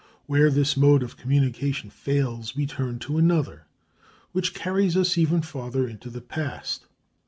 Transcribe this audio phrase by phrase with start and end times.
[0.25, 3.67] ]Where this mode of communication fails, we turn to another
[4.31, 6.87] which carries us even farther into the past.